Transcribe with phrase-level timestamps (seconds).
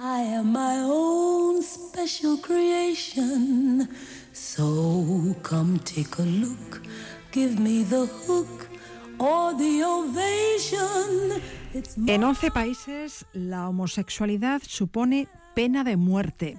[0.00, 3.88] I am my own special creation.
[4.32, 6.82] So come take a look,
[7.32, 8.68] give me the hook
[9.18, 11.42] or the ovation.
[12.06, 15.26] En 11 países la homosexualidad supone
[15.56, 16.58] pena de muerte,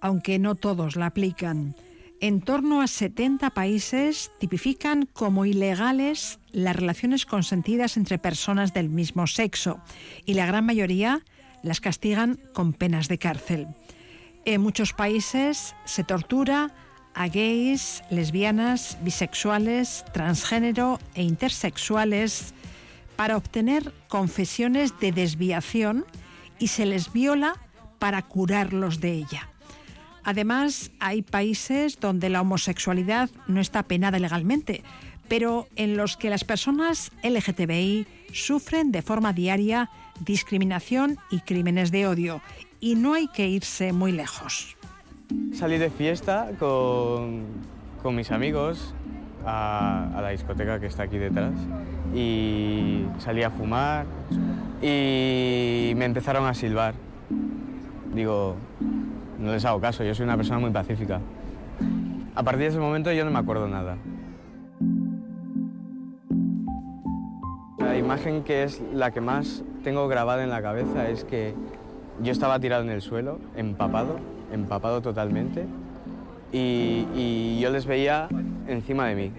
[0.00, 1.74] aunque no todos la aplican.
[2.20, 9.26] En torno a 70 países tipifican como ilegales las relaciones consentidas entre personas del mismo
[9.26, 9.80] sexo
[10.24, 11.24] y la gran mayoría
[11.62, 13.68] las castigan con penas de cárcel.
[14.44, 16.72] En muchos países se tortura
[17.14, 22.54] a gays, lesbianas, bisexuales, transgénero e intersexuales
[23.16, 26.04] para obtener confesiones de desviación
[26.58, 27.54] y se les viola
[27.98, 29.48] para curarlos de ella.
[30.22, 34.82] Además, hay países donde la homosexualidad no está penada legalmente,
[35.28, 39.90] pero en los que las personas LGTBI sufren de forma diaria
[40.20, 42.40] discriminación y crímenes de odio.
[42.80, 44.76] Y no hay que irse muy lejos.
[45.52, 47.44] Salí de fiesta con,
[48.02, 48.94] con mis amigos
[49.44, 51.54] a, a, la discoteca que está aquí detrás
[52.14, 54.06] y salí a fumar
[54.80, 56.94] y me empezaron a silbar.
[58.14, 58.56] Digo,
[59.40, 61.20] no les hago caso, yo soy una persona muy pacífica.
[62.34, 63.96] A partir de ese momento yo no me acuerdo nada.
[68.06, 71.54] Imagen que es la que más tengo grabada en la cabeza es que
[72.22, 74.20] yo estaba tirado en el suelo, empapado,
[74.52, 75.66] empapado totalmente,
[76.52, 78.28] y, yo les veía
[78.68, 79.32] encima de mí.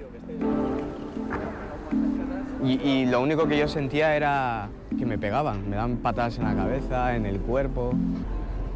[2.65, 4.67] Y, y, lo único que yo sentía era
[4.99, 7.93] que me pegaban, me daban patadas en la cabeza, en el cuerpo.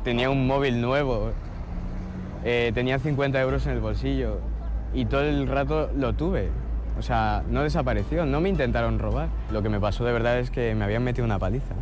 [0.05, 1.31] Tenía un móvil nuevo,
[2.45, 4.37] eh, tenía 50 euros en el bolsillo
[4.93, 6.49] y todo el rato lo tuve.
[7.01, 9.27] O sea, no desapareció, no me intentaron robar.
[9.51, 11.73] Lo que me pasó de verdad es que me habían metido una paliza.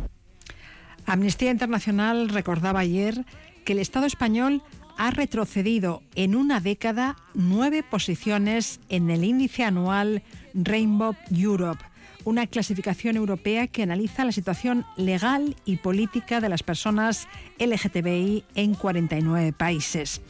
[1.04, 3.26] Amnistía Internacional recordaba ayer
[3.66, 4.62] que el Estado español
[4.96, 10.22] ha retrocedido en una década nueve posiciones en el índice anual
[10.54, 11.84] Rainbow Europe,
[12.24, 17.28] una clasificación europea que analiza la situación legal y política de las personas
[17.58, 20.22] LGTBI en 49 países.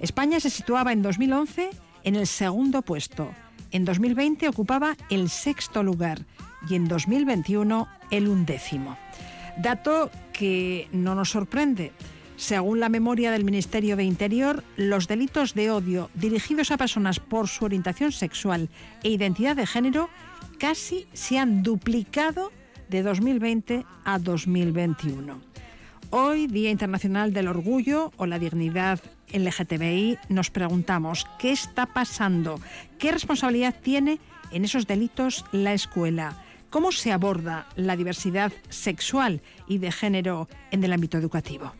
[0.00, 1.70] España se situaba en 2011
[2.02, 3.30] en el segundo puesto,
[3.74, 6.24] en 2020 ocupaba el sexto lugar
[6.70, 8.96] y en 2021 el undécimo.
[9.58, 11.92] Dato que no nos sorprende.
[12.36, 17.48] Según la memoria del Ministerio de Interior, los delitos de odio dirigidos a personas por
[17.48, 18.70] su orientación sexual
[19.02, 20.08] e identidad de género
[20.58, 22.52] casi se han duplicado
[22.88, 25.40] de 2020 a 2021.
[26.10, 29.00] Hoy, Día Internacional del Orgullo o la Dignidad
[29.32, 32.60] LGTBI, nos preguntamos qué está pasando,
[32.98, 34.18] qué responsabilidad tiene
[34.50, 36.36] en esos delitos la escuela,
[36.70, 41.72] cómo se aborda la diversidad sexual y de género en el ámbito educativo.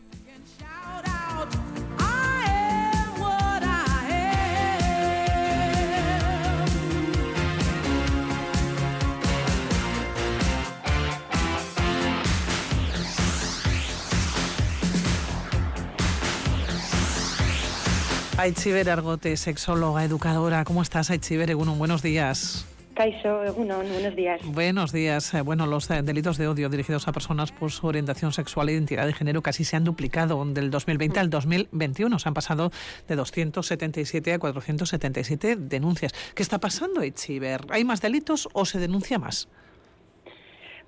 [18.37, 20.65] Aichiber Argote, sexóloga, educadora.
[20.65, 21.79] ¿Cómo estás, Aichiber Egunon?
[21.79, 22.67] Buenos días.
[22.93, 24.41] Caixo, Egunon, buenos días.
[24.43, 25.33] Buenos días.
[25.33, 28.73] Eh, bueno, los eh, delitos de odio dirigidos a personas por su orientación sexual e
[28.73, 32.19] identidad de género casi se han duplicado del 2020 al 2021.
[32.19, 32.71] Se han pasado
[33.07, 36.13] de 277 a 477 denuncias.
[36.35, 37.61] ¿Qué está pasando, Aichiber?
[37.69, 39.47] ¿Hay más delitos o se denuncia más?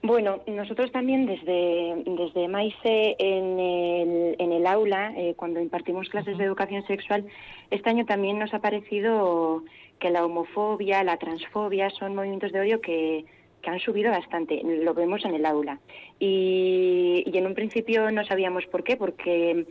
[0.08, 2.46] Bueno, nosotros también desde, desde
[3.20, 7.26] en el, en el aula, eh, cuando impartimos clases de educación sexual,
[7.72, 9.66] este año también nos ha parecido
[10.00, 13.26] que la homofobia, la transfobia son movimientos de odio que,
[13.62, 15.78] que han subido bastante, lo vemos en el aula.
[16.22, 19.66] Y, y, en un principio no sabíamos por qué, porque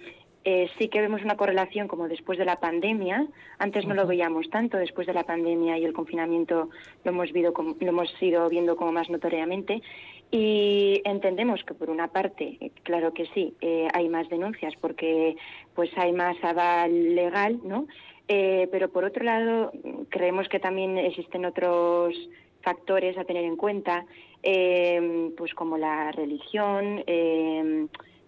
[0.49, 3.27] eh, sí que vemos una correlación como después de la pandemia.
[3.59, 6.71] Antes no lo veíamos tanto, después de la pandemia y el confinamiento
[7.03, 9.83] lo hemos, visto lo hemos ido viendo como más notoriamente.
[10.31, 15.37] Y entendemos que por una parte, eh, claro que sí, eh, hay más denuncias porque
[15.75, 17.89] pues hay más aval legal, ¿no?
[18.29, 19.71] pero por otro lado,
[20.09, 22.13] creemos que también existen otros
[22.61, 24.05] factores a tener en cuenta,
[24.43, 27.05] pues como la religión,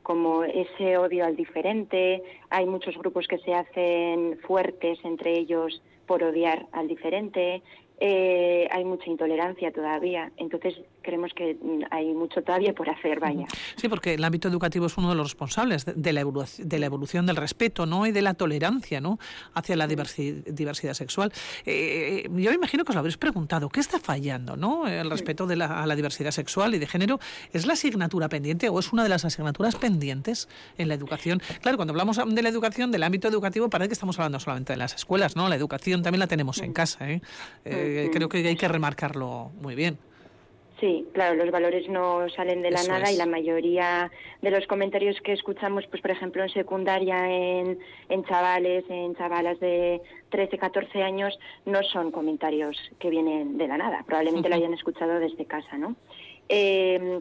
[0.09, 2.23] como ese odio al diferente.
[2.49, 7.63] Hay muchos grupos que se hacen fuertes entre ellos por odiar al diferente.
[8.01, 10.33] Eh, hay mucha intolerancia todavía.
[10.39, 13.47] Entonces, creemos que mm, hay mucho todavía por hacer, vaya.
[13.77, 17.25] Sí, porque el ámbito educativo es uno de los responsables de la, de la evolución
[17.25, 18.07] del respeto ¿no?
[18.07, 19.19] y de la tolerancia ¿no?
[19.55, 21.33] hacia la diversidad sexual.
[21.65, 24.87] Eh, yo me imagino que os lo habréis preguntado, ¿qué está fallando ¿no?
[24.87, 27.19] el respeto de la, a la diversidad sexual y de género?
[27.55, 30.47] ¿Es la asignatura pendiente o es una de las asignaturas pendientes
[30.77, 31.41] en la educación?
[31.63, 34.77] Claro, cuando hablamos de la educación, del ámbito educativo, parece que estamos hablando solamente de
[34.77, 35.49] las escuelas, ¿no?
[35.49, 37.11] La educación también la tenemos en casa.
[37.11, 37.23] ¿eh?
[37.65, 39.99] Eh, creo que hay que remarcarlo muy bien.
[40.81, 45.21] Sí, claro, los valores no salen de la nada y la mayoría de los comentarios
[45.23, 51.03] que escuchamos, pues por ejemplo en secundaria, en, en chavales, en chavalas de 13, 14
[51.03, 51.37] años,
[51.67, 55.97] no son comentarios que vienen de la nada, probablemente lo hayan escuchado desde casa, ¿no?
[56.49, 57.21] Eh,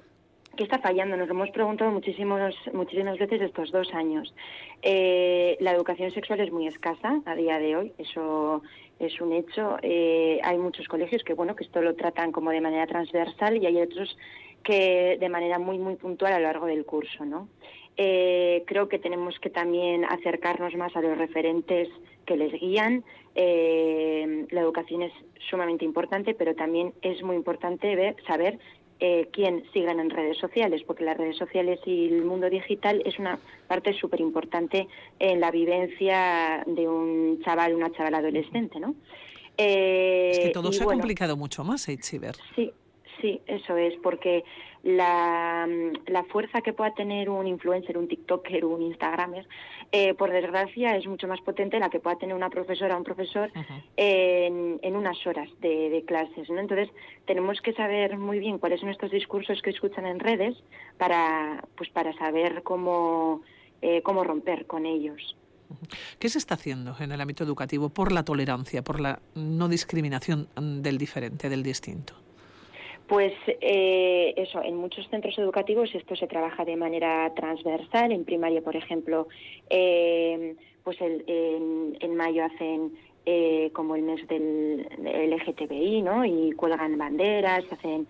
[0.56, 1.16] ¿Qué está fallando?
[1.16, 4.34] Nos lo hemos preguntado muchísimos, muchísimas veces estos dos años.
[4.82, 8.64] Eh, la educación sexual es muy escasa a día de hoy, eso
[9.00, 9.78] es un hecho.
[9.82, 13.66] Eh, hay muchos colegios que, bueno, que esto lo tratan como de manera transversal y
[13.66, 14.18] hay otros
[14.64, 17.48] que de manera muy, muy puntual a lo largo del curso, ¿no?
[17.96, 21.90] Eh, creo que tenemos que también acercarnos más a los referentes
[22.26, 23.04] que les guían.
[23.34, 25.14] Eh, la educación es
[25.50, 28.60] sumamente importante, pero también es muy importante ver, saber
[29.00, 33.20] eh, quién sigan en redes sociales, porque las redes sociales y el mundo digital es
[33.20, 34.88] una parte súper importante
[35.20, 38.96] en la vivencia de un chaval, una chaval adolescente, ¿no?
[39.60, 42.36] es que todo se ha complicado mucho más, Eitziber.
[42.56, 42.72] Sí,
[43.22, 44.44] sí, eso es, porque
[44.84, 45.68] la,
[46.06, 49.48] la, fuerza que pueda tener un influencer, un TikToker, un Instagramer,
[49.92, 53.04] eh, por desgracia es mucho más potente la que pueda tener una profesora o un
[53.04, 53.52] profesor
[53.96, 56.50] en, en, unas horas de, clases.
[56.50, 56.60] ¿no?
[56.60, 56.90] Entonces,
[57.26, 60.56] tenemos que saber muy bien cuáles son estos discursos que escuchan en redes
[60.98, 63.42] para, pues, para saber cómo,
[63.82, 65.36] eh, cómo romper con ellos.
[66.20, 70.48] ¿Qué se está haciendo en el ámbito educativo por la tolerancia, por la no discriminación
[70.56, 72.27] del diferente, del distinto?
[73.08, 78.12] Pues eh, eso, en muchos centros educativos esto se trabaja de manera transversal.
[78.12, 79.28] En primaria, por ejemplo,
[79.70, 82.92] eh, pues en, mayo hacen
[83.26, 86.26] eh, como el mes del LGTBI, ¿no?
[86.26, 88.08] Y cuelgan banderas, hacen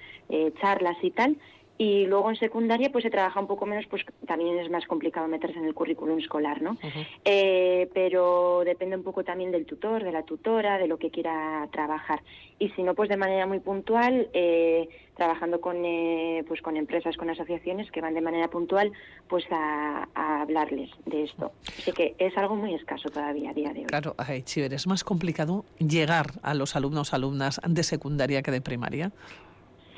[0.61, 1.37] charlas y tal.
[1.77, 5.27] Y luego en secundaria pues se trabaja un poco menos, pues también es más complicado
[5.27, 6.77] meterse en el currículum escolar, ¿no?
[7.23, 11.67] Eh, pero depende un poco también del tutor, de la tutora, de lo que quiera
[11.71, 12.21] trabajar.
[12.57, 17.15] Y si no, pues de manera muy puntual, eh, trabajando con, eh, pues con empresas,
[17.15, 18.91] con asociaciones que van de manera puntual
[19.27, 21.51] pues a, hablarles de esto.
[21.67, 23.85] Así que es algo muy escaso todavía a día de hoy.
[23.85, 28.61] Claro, ay, Chiver, es más complicado llegar a los alumnos, alumnas de secundaria que de
[28.61, 29.11] primaria.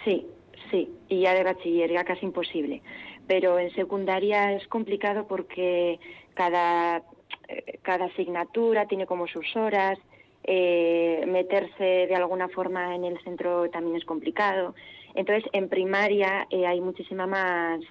[0.04, 0.26] Sí,
[0.72, 2.82] Sí, y ya de bachiller ya casi imposible.
[3.28, 6.00] Pero en secundaria es complicado porque
[6.34, 7.04] cada,
[7.48, 9.98] eh, cada asignatura tiene como sus horas,
[10.44, 14.74] eh, meterse de alguna forma en el centro también es complicado.
[15.16, 17.82] Entonces, en primaria eh, hay muchísima más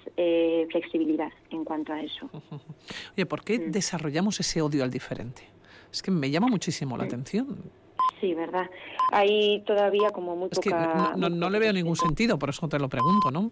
[0.71, 2.29] flexibilidad en cuanto a eso.
[3.15, 3.71] Oye, ¿por qué mm.
[3.71, 5.43] desarrollamos ese odio al diferente?
[5.91, 7.71] Es que me llama muchísimo la atención.
[8.19, 8.69] Sí, ¿verdad?
[9.11, 12.89] Hay todavía como muy es Que no, le veo ningún sentido, por eso te lo
[12.89, 13.51] pregunto, ¿no?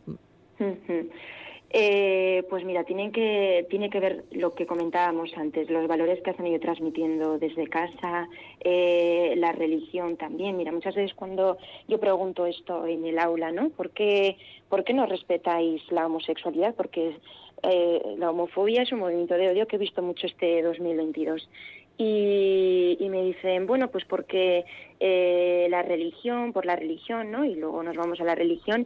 [1.69, 6.29] Eh, pues mira, tienen que, tiene que ver lo que comentábamos antes, los valores que
[6.29, 8.29] han ido transmitiendo desde casa,
[8.61, 10.55] eh, la religión también.
[10.55, 11.57] Mira, muchas veces cuando
[11.89, 13.69] yo pregunto esto en el aula, ¿no?
[13.69, 14.37] ¿Por qué,
[14.69, 16.73] por qué no respetáis la homosexualidad?
[16.73, 17.17] Porque
[17.63, 21.49] eh, la homofobia es un movimiento de odio que he visto mucho este 2022.
[21.97, 24.65] Y, me dicen, bueno, pues porque
[24.99, 27.45] eh, la religión, por la religión, ¿no?
[27.45, 28.85] Y luego nos vamos a la religión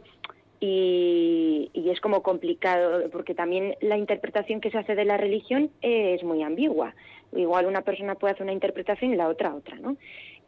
[0.60, 5.70] y, y, es como complicado, porque también la interpretación que se hace de la religión
[5.82, 6.94] es muy ambigua.
[7.34, 9.96] Igual una persona puede hacer una interpretación y la otra otra, ¿no?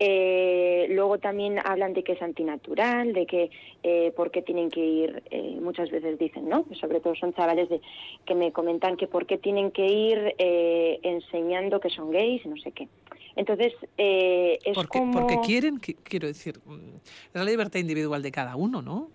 [0.00, 3.50] Eh, luego también hablan de que es antinatural, de que
[3.82, 6.66] eh, por qué tienen que ir, eh, muchas veces dicen, ¿no?
[6.80, 7.80] Sobre todo son chavales de,
[8.26, 12.48] que me comentan que por qué tienen que ir eh, enseñando que son gays y
[12.48, 12.88] no sé qué.
[13.36, 15.12] Entonces, es porque, como...
[15.12, 19.10] Porque quieren, quiero decir, mm, es la libertad individual de cada uno, ¿no?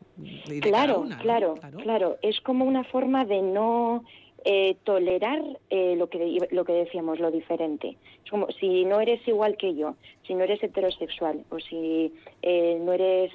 [0.62, 2.18] claro, claro, claro.
[2.22, 4.04] Es como una forma de no
[4.46, 7.98] eh, tolerar eh, lo, que, lo que decíamos, lo diferente.
[8.24, 12.78] Es como si no eres igual que yo, si no eres heterosexual o si eh,
[12.82, 13.32] no eres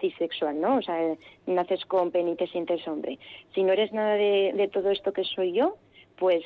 [0.00, 0.76] cisexual, ¿no?
[0.76, 1.14] O sea,
[1.46, 3.18] naces con pene y te sientes hombre.
[3.54, 5.76] Si no eres nada de, todo esto que soy yo,
[6.16, 6.44] pues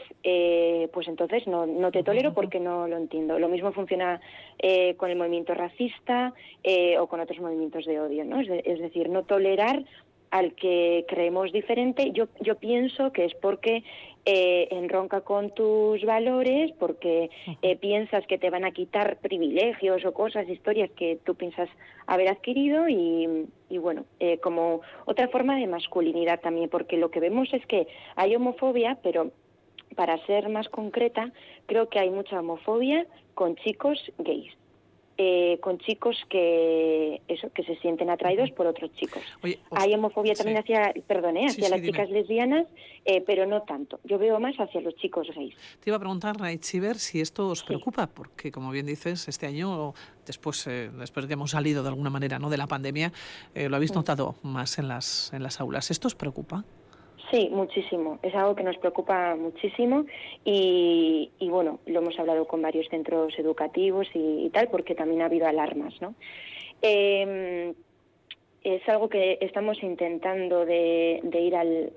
[0.93, 3.39] pues entonces no, no te tolero porque no lo entiendo.
[3.39, 4.21] Lo mismo funciona
[4.97, 6.33] con el movimiento racista
[6.99, 8.41] o con otros movimientos de odio, ¿no?
[8.41, 9.85] Es, es decir, no tolerar
[10.35, 13.85] al que creemos diferente, yo, yo pienso que es porque
[14.25, 17.31] eh, enronca con tus valores, porque
[17.63, 21.69] eh, piensas que te van a quitar privilegios o cosas, historias que tú piensas
[22.09, 27.21] haber adquirido y, y bueno, eh, como otra forma de masculinidad también, porque lo que
[27.21, 27.87] vemos es que
[28.17, 29.31] hay homofobia, pero
[29.95, 31.31] para ser más concreta,
[31.67, 34.53] creo que hay mucha homofobia con chicos gays.
[35.17, 39.23] Eh, con chicos que eso que se sienten atraídos por otros chicos.
[39.71, 41.47] Hay homofobia también hacia, perdón, ¿eh?
[41.47, 42.67] hacia las chicas lesbianas,
[43.05, 44.01] eh, pero no tanto.
[44.03, 45.55] Yo veo más hacia los chicos gays.
[45.79, 49.95] Te iba a preguntar, Chiver, si esto os preocupa, porque como bien dices, este año
[50.27, 50.69] después
[50.99, 53.13] después que hemos salido de alguna manera no de la pandemia,
[53.55, 55.93] lo habéis notado más en las en las aulas.
[55.93, 56.65] ¿Esto os preocupa?
[57.35, 58.21] Sí, muchísimo.
[58.23, 60.05] Es algo que nos preocupa muchísimo
[60.45, 65.49] y, bueno, lo hemos hablado con varios centros educativos y, tal, porque también ha habido
[65.49, 66.15] alarmas, ¿no?
[66.81, 67.75] Em,
[68.63, 71.91] es algo que estamos intentando de, ir al,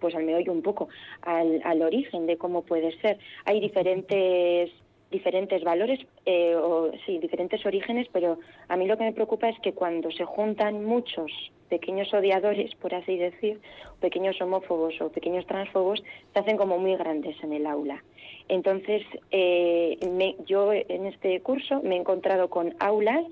[0.00, 0.88] pues al meollo un poco,
[1.22, 3.18] al, al origen de cómo puede ser.
[3.44, 4.72] Hay diferentes
[5.10, 9.58] diferentes valores eh, o sí diferentes orígenes pero a mí lo que me preocupa es
[9.60, 11.30] que cuando se juntan muchos
[11.68, 13.60] pequeños odiadores por así decir
[14.00, 18.02] pequeños homófobos o pequeños transfobos se hacen como muy grandes en el aula
[18.48, 19.98] entonces eh,
[20.46, 23.24] yo en este curso me he encontrado con aulas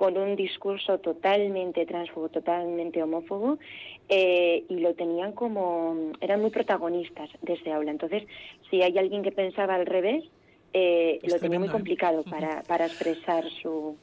[0.00, 3.58] con un discurso totalmente transfobo, totalmente homófobo,
[4.08, 7.90] eh, y lo tenían como, eran muy protagonistas de ese aula.
[7.90, 8.22] Entonces,
[8.70, 10.24] si hay alguien que pensaba al revés,
[10.72, 11.72] eh, lo tenía muy ¿eh?
[11.72, 13.96] complicado para, para expresar su,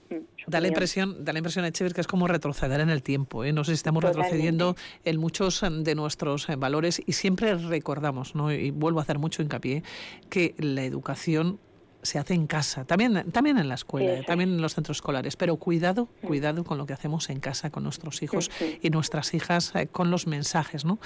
[0.48, 3.54] da la impresión da la impresión Echever que es como retroceder en el tiempo ¿eh?
[3.54, 8.52] no sé si estamos retrocediendo en muchos de nuestros eh, valores y siempre recordamos ¿no?
[8.52, 9.84] y vuelvo a hacer mucho hincapié
[10.30, 11.60] que la educación
[12.02, 15.58] se hace en casa, también, también en la escuela, también en los centros escolares, pero
[15.58, 18.50] cuidado, cuidado con lo que hacemos en casa con nuestros hijos
[18.82, 21.00] y nuestras hijas, eh, con los mensajes ¿no?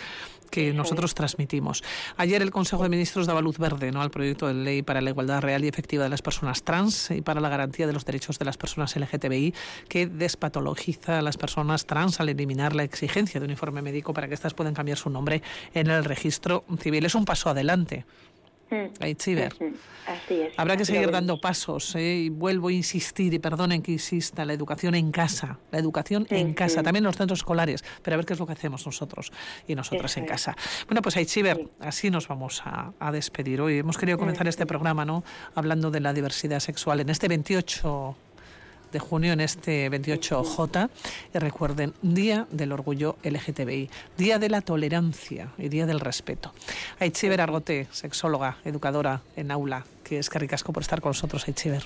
[0.49, 1.83] que nosotros transmitimos.
[2.17, 4.01] Ayer el Consejo de Ministros daba luz verde ¿no?
[4.01, 7.21] al proyecto de ley para la igualdad real y efectiva de las personas trans y
[7.21, 9.53] para la garantía de los derechos de las personas LGTBI,
[9.87, 14.27] que despatologiza a las personas trans al eliminar la exigencia de un informe médico para
[14.27, 15.41] que éstas puedan cambiar su nombre
[15.73, 17.05] en el registro civil.
[17.05, 18.05] Es un paso adelante.
[20.57, 22.15] Habrá que seguir dando pasos ¿eh?
[22.15, 26.53] y vuelvo a insistir y perdonen que insista, la educación en casa, la educación en
[26.53, 29.31] casa, también en los centros escolares, pero a ver qué es lo que hacemos nosotros
[29.67, 30.55] y nosotras en casa.
[30.87, 33.79] Bueno, pues Aichiver, así nos vamos a, a, despedir hoy.
[33.79, 35.23] Hemos querido comenzar este programa ¿no?
[35.55, 38.15] hablando de la diversidad sexual en este 28
[38.91, 40.89] de junio en este 28J.
[41.33, 46.53] Y recuerden, Día del Orgullo LGTBI, Día de la Tolerancia y Día del Respeto.
[46.99, 51.83] Aichiver Argote, sexóloga, educadora en aula, que es que ricasco por estar con nosotros, Aichiver.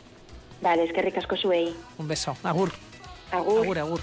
[0.62, 1.76] Vale, es que ricasco suei.
[1.98, 2.36] Un beso.
[2.44, 2.72] Agur.
[3.32, 3.64] Agur.
[3.64, 4.02] Agur, agur.